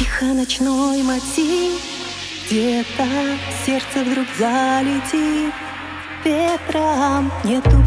Тихо 0.00 0.24
ночной 0.24 1.02
мотив, 1.02 1.78
где-то 2.46 3.04
сердце 3.66 4.02
вдруг 4.02 4.26
залетит. 4.38 5.52
Ветром 6.24 7.30
нету 7.44 7.84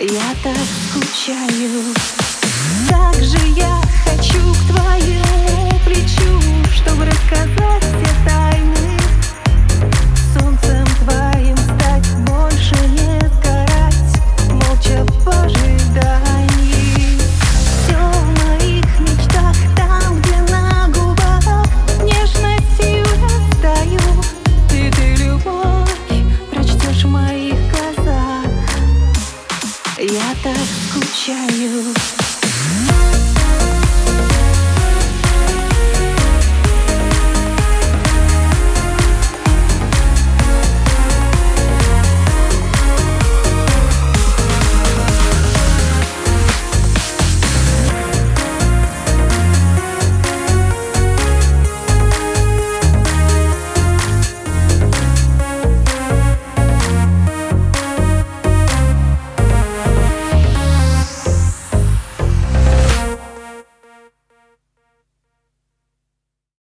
Я 0.00 0.32
так 0.44 0.54
скучаю, 0.90 1.92
как 2.88 3.16
же 3.16 3.38
я 3.56 3.82
хочу 4.04 4.54
к 4.54 4.72
твоему. 4.72 5.27